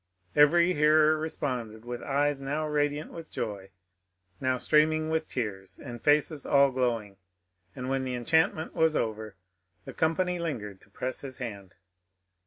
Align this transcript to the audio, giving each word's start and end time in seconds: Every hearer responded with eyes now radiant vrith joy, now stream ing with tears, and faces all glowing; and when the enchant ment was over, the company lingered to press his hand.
Every 0.35 0.73
hearer 0.73 1.15
responded 1.15 1.85
with 1.85 2.01
eyes 2.01 2.41
now 2.41 2.65
radiant 2.65 3.11
vrith 3.11 3.29
joy, 3.29 3.69
now 4.39 4.57
stream 4.57 4.91
ing 4.91 5.09
with 5.11 5.27
tears, 5.27 5.77
and 5.77 6.01
faces 6.01 6.43
all 6.43 6.71
glowing; 6.71 7.17
and 7.75 7.87
when 7.87 8.03
the 8.03 8.15
enchant 8.15 8.55
ment 8.55 8.73
was 8.73 8.95
over, 8.95 9.35
the 9.85 9.93
company 9.93 10.39
lingered 10.39 10.81
to 10.81 10.89
press 10.89 11.21
his 11.21 11.37
hand. 11.37 11.75